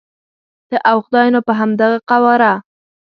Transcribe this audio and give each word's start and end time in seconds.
ته 0.69 0.77
او 0.89 0.97
خدای 1.05 1.27
نو 1.33 1.39
په 1.47 1.53
همدغه 1.59 1.97
قواره. 2.09 2.53